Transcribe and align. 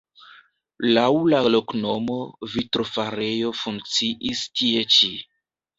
Laŭ 0.97 1.03
la 1.33 1.41
loknomo 1.57 2.17
vitrofarejo 2.55 3.55
funkciis 3.61 4.45
tie 4.59 4.87
ĉi. 4.99 5.17